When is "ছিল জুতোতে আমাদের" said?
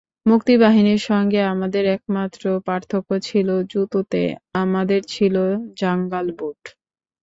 3.21-5.01